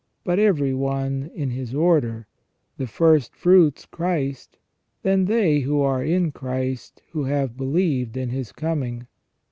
[0.23, 2.25] But every one in his order;
[2.75, 4.57] the first fruits Christ,
[5.03, 9.05] then they who are in Christ, who have believed in His coming.